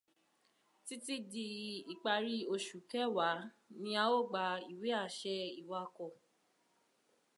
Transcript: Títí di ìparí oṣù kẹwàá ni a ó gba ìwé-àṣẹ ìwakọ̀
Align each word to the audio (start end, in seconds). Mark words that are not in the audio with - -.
Títí 0.87 1.15
di 1.31 1.45
ìparí 1.93 2.37
oṣù 2.53 2.77
kẹwàá 2.91 3.37
ni 3.81 3.91
a 4.03 4.05
ó 4.17 4.19
gba 4.29 4.43
ìwé-àṣẹ 4.73 5.35
ìwakọ̀ 5.61 6.11